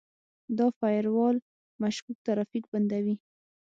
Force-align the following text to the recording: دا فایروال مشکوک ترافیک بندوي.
دا 0.57 0.67
فایروال 0.77 1.35
مشکوک 1.81 2.17
ترافیک 2.27 2.63
بندوي. 2.73 3.15